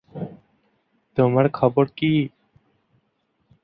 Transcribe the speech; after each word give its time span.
তোমার 1.17 1.45
খবর 1.49 1.85
কি? 1.97 2.11